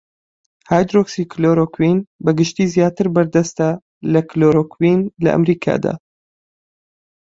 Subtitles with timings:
[0.69, 3.69] هایدرۆکسی کلۆرۆکوین بەگشتی زیاتر بەردەستە
[4.13, 5.93] لە کلۆرۆکوین لە ئەمەریکادا.